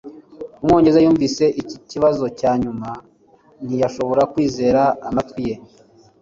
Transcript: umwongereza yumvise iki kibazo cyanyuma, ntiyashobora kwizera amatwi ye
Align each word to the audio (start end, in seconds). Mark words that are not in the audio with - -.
umwongereza 0.61 0.99
yumvise 1.01 1.43
iki 1.61 1.77
kibazo 1.89 2.25
cyanyuma, 2.39 2.89
ntiyashobora 3.65 4.21
kwizera 4.33 4.81
amatwi 5.07 5.41
ye 5.49 5.55